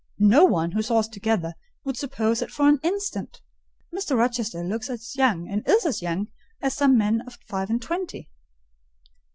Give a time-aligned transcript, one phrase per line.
[0.17, 1.53] No one, who saw us together,
[1.85, 3.39] would suppose it for an instant.
[3.93, 4.17] Mr.
[4.17, 6.27] Rochester looks as young, and is as young,
[6.59, 8.27] as some men at five and twenty."